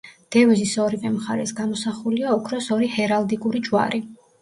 [0.35, 4.07] დევიზის ორივე მხარეს გამოსახულია ოქროს ორი ჰერალდიკური ჯვარი.